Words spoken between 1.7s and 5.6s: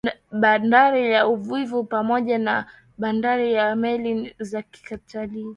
pamoja na bandari ya meli za kitalii